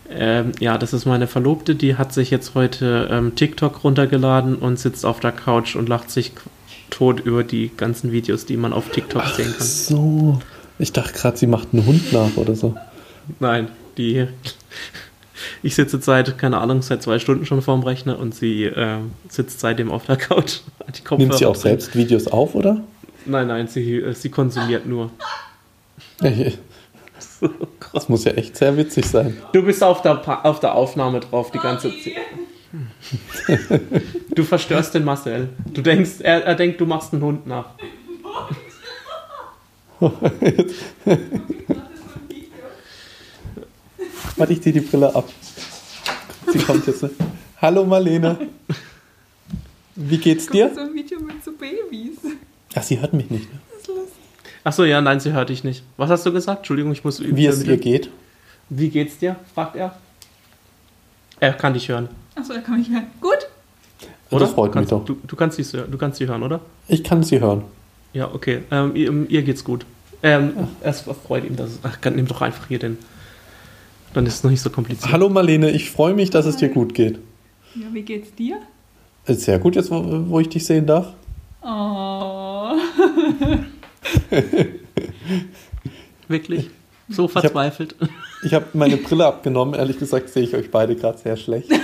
[0.10, 4.78] Ähm, ja, das ist meine Verlobte, die hat sich jetzt heute ähm, TikTok runtergeladen und
[4.78, 6.32] sitzt auf der Couch und lacht sich
[6.91, 9.65] tot über die ganzen Videos, die man auf TikTok sehen kann.
[9.65, 10.39] So.
[10.78, 12.75] Ich dachte gerade, sie macht einen Hund nach oder so.
[13.39, 14.28] Nein, die.
[15.63, 19.60] Ich sitze seit, keine Ahnung, seit zwei Stunden schon vorm Rechner und sie ähm, sitzt
[19.60, 20.60] seitdem auf der Couch.
[21.17, 22.84] Nimmt sie auch selbst Videos auf, oder?
[23.25, 25.12] Nein, nein, sie, äh, sie konsumiert nur.
[27.93, 29.38] Das muss ja echt sehr witzig sein.
[29.54, 32.13] Du bist auf der, Pa- auf der Aufnahme drauf die ganze Zeit.
[34.36, 35.49] Du verstörst den Marcel.
[35.73, 37.69] Du denkst, er, er denkt, du machst einen Hund nach.
[44.38, 45.30] Warte, ich zieh die Brille ab.
[46.51, 47.06] Sie kommt jetzt.
[47.62, 48.49] Hallo Marlene.
[49.95, 50.71] Wie geht's dir?
[50.73, 52.17] So ein Video mit so Babys.
[52.75, 53.51] Ach, sie hört mich nicht.
[53.51, 53.60] Ne?
[54.65, 55.84] Achso, ja, nein, sie hört dich nicht.
[55.95, 56.62] Was hast du gesagt?
[56.62, 57.38] Entschuldigung, ich muss üben.
[57.38, 58.10] Wie es ihr geht?
[58.67, 59.36] Wie geht's dir?
[59.54, 59.95] fragt er.
[61.39, 62.10] Er kann dich hören.
[62.34, 63.06] Achso, da kann ich hören.
[63.21, 63.47] Gut.
[64.32, 64.39] Oder?
[64.39, 65.06] Das freut kannst, mich doch.
[65.06, 66.62] Du, du, kannst sie, du kannst sie hören, oder?
[66.88, 67.62] Ich kann sie hören.
[68.13, 68.63] Ja, okay.
[68.71, 69.86] Ähm, ihr, ihr geht's gut.
[70.23, 71.80] Ähm, es freut ihm, dass es.
[71.84, 72.97] Ach, nimm doch einfach hier den.
[74.15, 75.12] Dann ist es noch nicht so kompliziert.
[75.12, 77.19] Hallo Marlene, ich freue mich, dass es dir gut geht.
[77.75, 78.58] Ja, wie geht's dir?
[79.28, 81.13] Sehr gut, jetzt wo, wo ich dich sehen darf.
[81.62, 82.71] Oh.
[86.28, 86.70] Wirklich?
[87.10, 87.96] So verzweifelt.
[88.44, 89.76] Ich habe meine Brille abgenommen.
[89.76, 91.72] Ehrlich gesagt sehe ich euch beide gerade sehr schlecht.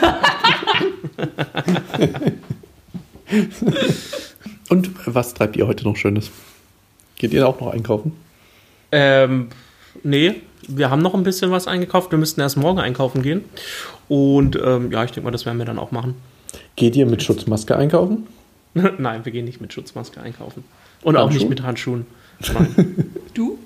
[4.70, 6.32] Und was treibt ihr heute noch Schönes?
[7.18, 8.14] Geht ihr auch noch einkaufen?
[8.92, 9.50] Ähm,
[10.04, 12.12] nee, wir haben noch ein bisschen was eingekauft.
[12.12, 13.44] Wir müssten erst morgen einkaufen gehen.
[14.08, 16.16] Und ähm, ja, ich denke mal, das werden wir dann auch machen.
[16.76, 18.28] Geht ihr mit Schutzmaske einkaufen?
[18.74, 20.64] Nein, wir gehen nicht mit Schutzmaske einkaufen.
[21.04, 22.06] Und auch nicht mit Handschuhen.
[22.54, 23.58] Nein, Du?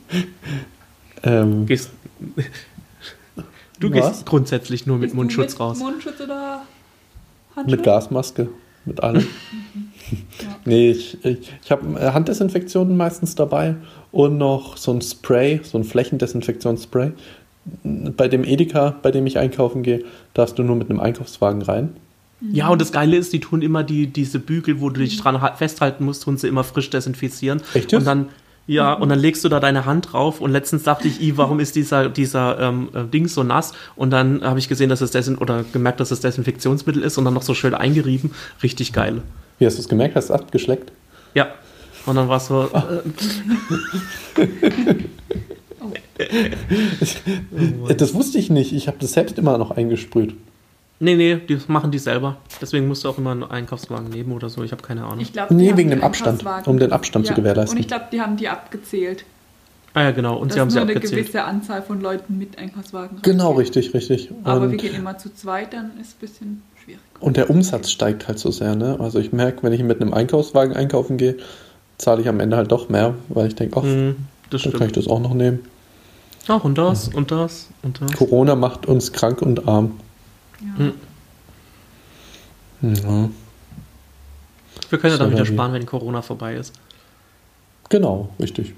[1.24, 1.90] Ähm, gehst,
[3.80, 4.10] du Was?
[4.12, 5.80] gehst grundsätzlich nur mit du Mundschutz mit raus.
[5.80, 6.62] Mundschutz oder
[7.56, 7.76] Handschuhe?
[7.76, 8.50] mit Gasmaske,
[8.86, 9.26] mit allem.
[10.40, 10.60] Ja.
[10.66, 13.76] Nee, ich, ich, ich habe Handdesinfektionen meistens dabei
[14.12, 17.12] und noch so ein Spray, so ein Flächendesinfektionsspray.
[17.84, 20.04] Bei dem Edeka, bei dem ich einkaufen gehe,
[20.36, 21.96] darfst du nur mit einem Einkaufswagen rein.
[22.52, 25.42] Ja, und das Geile ist, die tun immer die, diese Bügel, wo du dich dran
[25.42, 27.62] ha- festhalten musst, tun sie immer frisch desinfizieren.
[27.74, 28.02] Echt jetzt?
[28.02, 28.28] Und dann,
[28.68, 31.60] ja, und dann legst du da deine Hand drauf und letztens dachte ich, i, warum
[31.60, 33.74] ist dieser, dieser ähm, äh, Ding so nass?
[33.96, 37.26] Und dann habe ich gesehen, dass es Desin oder gemerkt, dass es Desinfektionsmittel ist und
[37.26, 38.32] dann noch so schön eingerieben.
[38.64, 39.22] Richtig geil.
[39.60, 40.16] Wie hast du es gemerkt?
[40.16, 40.92] Hast du es abgeschleckt?
[41.36, 41.48] Ja.
[42.06, 44.42] Und dann war es so, äh,
[46.18, 48.74] Äh, Das wusste ich nicht.
[48.74, 50.36] Ich habe das selbst immer noch eingesprüht.
[51.00, 52.38] Nee, nee, die machen die selber.
[52.62, 54.64] Deswegen musst du auch immer einen Einkaufswagen nehmen oder so.
[54.64, 55.20] Ich habe keine Ahnung.
[55.20, 57.78] Ich glaub, Nee, wegen dem Abstand, um den Abstand zu gewährleisten.
[57.78, 59.26] Und ich glaube, die haben die abgezählt.
[59.94, 60.38] ah ja, genau.
[60.38, 61.22] Und Dass sie haben sie nur eine abgezählt.
[61.24, 64.30] gewisse Anzahl von Leuten mit Einkaufswagen Genau, richtig, richtig.
[64.44, 67.02] Aber wir Und, gehen immer zu zweit, dann ist es ein bisschen schwierig.
[67.20, 68.76] und der Umsatz steigt halt so sehr.
[68.76, 68.98] Ne?
[69.00, 71.38] Also ich merke, wenn ich mit einem Einkaufswagen einkaufen gehe,
[71.98, 74.16] zahle ich am Ende halt doch mehr, weil ich denke, ach, Mhm,
[74.50, 75.06] das dann kann ich stimmt.
[75.08, 75.60] das auch noch nehmen.
[76.48, 78.12] Ach, und das, und das, und das.
[78.14, 80.00] Corona macht uns krank und arm.
[80.62, 80.86] Ja.
[80.86, 80.94] Mhm.
[82.82, 83.30] Ja,
[84.90, 86.74] Wir können ja dann wieder sparen, wenn Corona vorbei ist.
[87.90, 88.74] genau, richtig.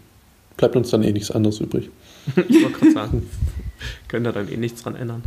[0.56, 1.90] Bleibt uns dann eh nichts anderes übrig.
[2.36, 3.30] Ich wollte gerade sagen,
[4.08, 5.24] können da dann eh nichts dran ändern.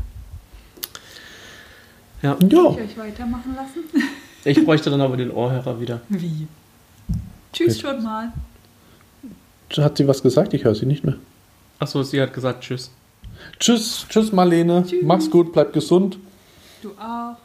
[2.23, 3.85] Ja, Ja, Soll ich euch weitermachen lassen?
[4.45, 6.01] ich bräuchte dann aber den Ohrhörer wieder.
[6.09, 6.47] Wie?
[7.53, 8.33] Tschüss schon mal.
[9.77, 10.53] hat sie was gesagt?
[10.55, 11.17] Ich höre sie nicht mehr.
[11.79, 12.91] Achso, sie hat gesagt Tschüss.
[13.59, 14.85] Tschüss, tschüss Marlene.
[14.87, 15.03] Tschüss.
[15.03, 16.19] Mach's gut, bleib gesund
[16.83, 17.37] Du auch.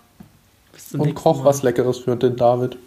[0.74, 1.46] Bis zum und koch Mal.
[1.46, 2.78] was Leckeres für den David.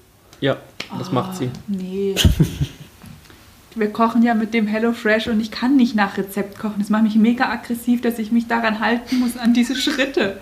[0.41, 0.57] Ja,
[0.99, 1.51] das macht sie.
[1.67, 2.15] Nee.
[3.75, 6.77] Wir kochen ja mit dem HelloFresh und ich kann nicht nach Rezept kochen.
[6.79, 10.39] Das macht mich mega aggressiv, dass ich mich daran halten muss, an diese Schritte.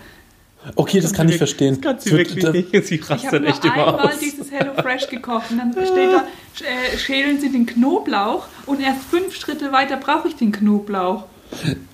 [0.75, 1.75] Okay, das kann ich verstehen.
[1.81, 2.71] Das kann sie wirklich da- nicht.
[2.87, 4.19] Sie Ich habe rastet echt immer einmal aus.
[4.19, 6.25] dieses HelloFresh gekocht und dann steht da,
[6.65, 11.25] äh, schälen Sie den Knoblauch und erst fünf Schritte weiter brauche ich den Knoblauch.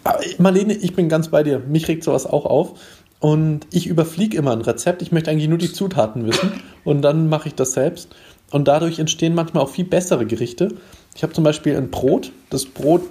[0.05, 1.59] Aber, Marlene, ich bin ganz bei dir.
[1.59, 2.79] Mich regt sowas auch auf.
[3.23, 5.01] Und ich überfliege immer ein Rezept.
[5.01, 6.55] Ich möchte eigentlich nur die Zutaten wissen.
[6.83, 8.09] Und dann mache ich das selbst.
[8.51, 10.75] Und dadurch entstehen manchmal auch viel bessere Gerichte.
[11.15, 12.33] Ich habe zum Beispiel ein Brot.
[12.51, 13.03] Das Brot,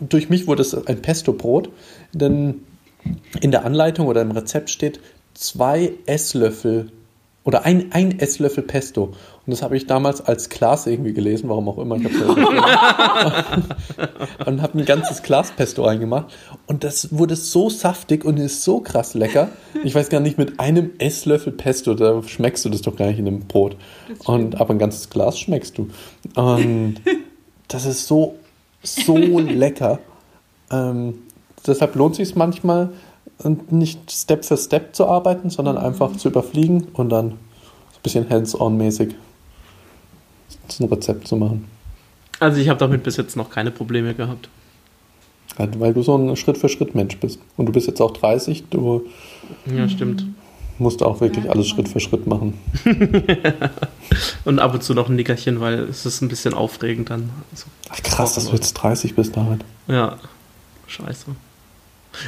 [0.00, 1.70] durch mich wurde es ein Pesto-Brot.
[2.12, 2.62] Denn
[3.40, 4.98] in der Anleitung oder im Rezept steht
[5.34, 6.90] zwei Esslöffel
[7.44, 9.04] oder ein, ein Esslöffel Pesto.
[9.04, 11.96] Und das habe ich damals als Glas irgendwie gelesen, warum auch immer.
[11.96, 12.28] Ich hab's ja
[14.46, 16.34] und habe ein ganzes Glas Pesto reingemacht.
[16.66, 19.50] Und das wurde so saftig und ist so krass lecker.
[19.84, 23.18] Ich weiß gar nicht, mit einem Esslöffel Pesto, da schmeckst du das doch gar nicht
[23.18, 23.76] in einem Brot.
[24.24, 25.90] Und aber ein ganzes Glas schmeckst du.
[26.34, 26.94] Und
[27.68, 28.36] das ist so,
[28.82, 29.98] so lecker.
[30.70, 31.24] Ähm,
[31.66, 32.88] deshalb lohnt sich manchmal,
[33.38, 37.34] und nicht Step für Step zu arbeiten, sondern einfach zu überfliegen und dann so
[37.98, 39.14] ein bisschen hands-on-mäßig
[40.80, 41.66] ein Rezept zu machen.
[42.40, 44.48] Also ich habe damit bis jetzt noch keine Probleme gehabt.
[45.58, 47.38] Halt, Weil du so ein Schritt-für-Schritt-Mensch bist.
[47.56, 49.04] Und du bist jetzt auch 30, du
[49.66, 50.26] Ja, stimmt.
[50.78, 52.58] musst auch wirklich alles Schritt für Schritt machen.
[54.44, 57.30] Und ab und zu noch ein Nickerchen, weil es ist ein bisschen aufregend dann.
[57.52, 59.60] Also, Ach krass, dass du jetzt 30 bist, David.
[59.86, 60.16] ja,
[60.86, 61.26] scheiße.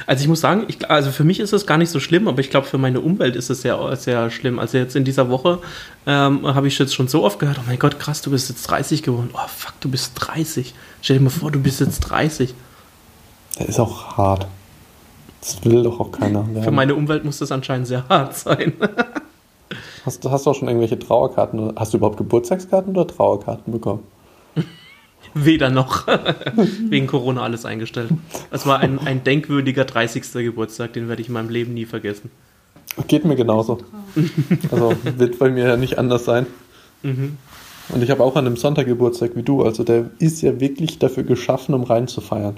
[0.07, 2.41] Also ich muss sagen, ich, also für mich ist es gar nicht so schlimm, aber
[2.41, 4.59] ich glaube für meine Umwelt ist es sehr, sehr schlimm.
[4.59, 5.59] Also jetzt in dieser Woche
[6.07, 8.63] ähm, habe ich jetzt schon so oft gehört, oh mein Gott, krass, du bist jetzt
[8.65, 9.31] 30 geworden.
[9.35, 10.75] Oh fuck, du bist 30.
[11.03, 12.55] Stell dir mal vor, du bist jetzt 30.
[13.59, 14.47] Der ist auch hart.
[15.41, 16.47] Das will doch auch keiner.
[16.49, 16.65] werden.
[16.65, 18.73] Für meine Umwelt muss das anscheinend sehr hart sein.
[20.05, 21.73] hast, du- hast du auch schon irgendwelche Trauerkarten?
[21.77, 24.03] Hast du überhaupt Geburtstagskarten oder Trauerkarten bekommen?
[25.39, 26.07] Weder noch.
[26.89, 28.11] Wegen Corona alles eingestellt.
[28.51, 30.33] Es war ein, ein denkwürdiger 30.
[30.33, 32.31] Geburtstag, den werde ich in meinem Leben nie vergessen.
[33.07, 33.79] Geht mir genauso.
[34.71, 36.47] Also wird bei mir ja nicht anders sein.
[37.03, 37.37] Mhm.
[37.91, 39.63] Und ich habe auch an einem Sonntag Geburtstag wie du.
[39.63, 42.57] Also der ist ja wirklich dafür geschaffen, um reinzufeiern.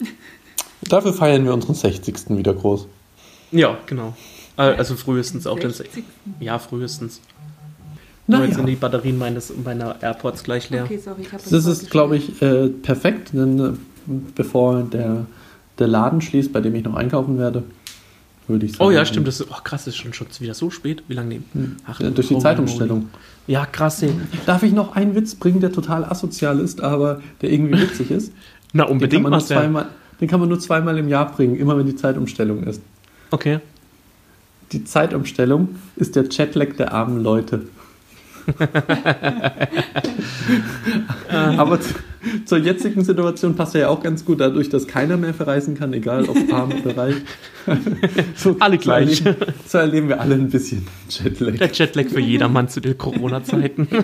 [0.82, 2.30] Dafür feiern wir unseren 60.
[2.30, 2.86] wieder groß.
[3.52, 4.16] Ja, genau.
[4.56, 5.70] Äh, Also frühestens auch den.
[5.70, 6.02] 60.
[6.40, 7.20] Ja, frühestens.
[8.28, 8.56] Nur jetzt ja.
[8.56, 10.84] sind die Batterien meines, meiner AirPods gleich leer.
[10.84, 13.72] Okay, sorry, ich habe Das ist, glaube ich, äh, perfekt, denn äh,
[14.34, 15.24] bevor der,
[15.78, 17.64] der Laden schließt, bei dem ich noch einkaufen werde,
[18.46, 18.84] würde ich sagen.
[18.84, 19.26] Oh ja, stimmt.
[19.26, 21.02] Das ist, oh, krass, ist schon, schon wieder so spät.
[21.08, 21.76] Wie lange nehmen?
[21.86, 23.08] Ach, äh, durch die holy Zeitumstellung.
[23.46, 24.02] Ja, krass.
[24.02, 24.12] ey.
[24.44, 28.32] Darf ich noch einen Witz bringen, der total asozial ist, aber der irgendwie witzig ist?
[28.74, 29.86] Na, Den kann, unbedingt man nur zweimal,
[30.20, 32.82] den kann man nur zweimal im Jahr bringen, immer wenn die Zeitumstellung ist.
[33.30, 33.60] Okay.
[34.72, 37.62] Die Zeitumstellung ist der Jetlag der armen Leute.
[41.28, 41.94] Aber zu,
[42.44, 45.92] zur jetzigen Situation passt er ja auch ganz gut, dadurch, dass keiner mehr verreisen kann,
[45.92, 47.16] egal ob arm oder reich.
[48.34, 49.18] So, Alle gleich.
[49.18, 51.58] So erleben, so erleben wir alle ein bisschen Jetlag.
[51.58, 53.86] Der Jetlag für jedermann zu den Corona-Zeiten.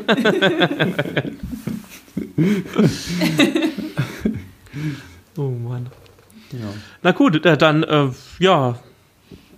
[5.39, 5.87] oh Mann.
[6.53, 6.59] Ja.
[7.03, 8.79] Na gut, äh, dann, äh, ja,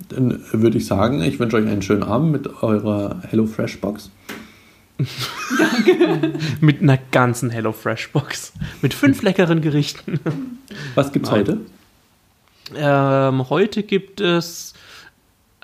[0.08, 4.12] Dann würde ich sagen, ich wünsche euch einen schönen Abend mit eurer HelloFresh-Box.
[6.60, 8.52] Mit einer ganzen HelloFresh-Box.
[8.82, 10.20] Mit fünf leckeren Gerichten.
[10.94, 11.38] Was gibt's Nein.
[11.40, 11.60] heute?
[12.74, 14.74] Ähm, heute gibt es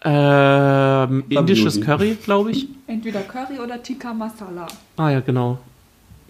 [0.05, 1.81] ähm, indisches.
[1.81, 2.69] Curry, glaube ich.
[2.87, 4.67] Entweder Curry oder Tikka Masala.
[4.97, 5.59] Ah ja, genau.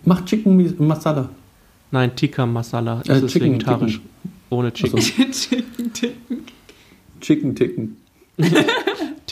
[0.05, 1.29] Macht Chicken Masala.
[1.91, 3.01] Nein, Tikka Masala.
[3.01, 3.93] Äh, Das ist Chicken, vegetarisch.
[3.95, 4.09] Chicken.
[4.51, 5.01] Ohne Chicken.
[5.01, 6.39] Chicken Ticken.
[7.21, 7.97] Chicken Ticken.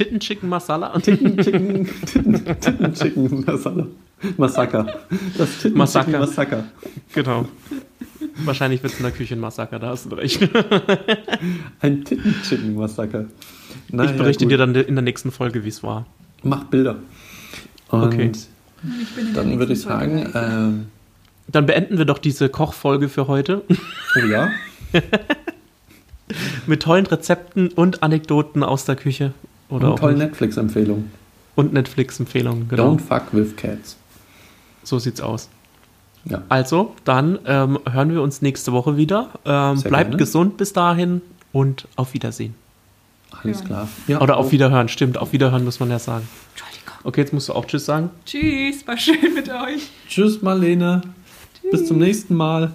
[0.01, 0.99] Titten Chicken Masala.
[1.03, 3.87] Chicken, Chicken, Titten, Titten Chicken Masala.
[4.39, 4.87] Massaker.
[5.37, 6.07] Das Titten Massaker.
[6.07, 6.65] Chicken Massaker.
[7.13, 7.45] genau.
[8.45, 10.41] Wahrscheinlich wird es in der Küche ein Massaker, da hast du recht.
[11.81, 13.27] Ein Titten Chicken Massaker.
[13.89, 16.07] ich berichte dir dann in der nächsten Folge, wie es war.
[16.43, 16.97] Mach Bilder.
[17.89, 18.33] Und Okay.
[19.35, 20.87] Dann würde ich sagen, ähm,
[21.49, 24.51] Dann beenden wir doch diese Kochfolge für heute oh ja,
[26.67, 29.35] mit tollen Rezepten und Anekdoten aus der Küche.
[29.71, 30.17] Oder und tolle.
[30.17, 31.11] Netflix-Empfehlung.
[31.57, 32.69] und Netflix-Empfehlungen.
[32.69, 32.93] Genau.
[32.95, 33.97] Don't fuck with cats.
[34.83, 35.49] So sieht's aus.
[36.25, 36.43] Ja.
[36.49, 39.29] Also, dann ähm, hören wir uns nächste Woche wieder.
[39.45, 40.17] Ähm, bleibt gerne.
[40.17, 42.55] gesund bis dahin und auf Wiedersehen.
[43.31, 43.67] Alles Hören.
[43.67, 43.89] klar.
[44.09, 45.17] Ja, Oder auf Wiederhören, stimmt.
[45.17, 46.29] Auf Wiederhören muss man ja sagen.
[46.53, 46.95] Entschuldigung.
[47.05, 48.11] Okay, jetzt musst du auch Tschüss sagen.
[48.27, 49.89] Tschüss, war schön mit euch.
[50.09, 51.03] Tschüss, Marlene.
[51.61, 51.71] Tschüss.
[51.71, 52.73] Bis zum nächsten Mal.